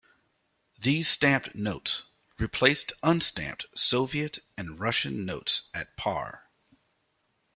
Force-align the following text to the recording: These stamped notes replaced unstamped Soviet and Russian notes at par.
These 0.79 1.07
stamped 1.09 1.53
notes 1.53 2.09
replaced 2.39 2.91
unstamped 3.03 3.67
Soviet 3.75 4.39
and 4.57 4.79
Russian 4.79 5.25
notes 5.27 5.69
at 5.75 5.95
par. 5.95 6.49